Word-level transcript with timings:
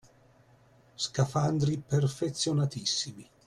Scafandri 1.03 1.77
perfezionatissimi 1.77 3.29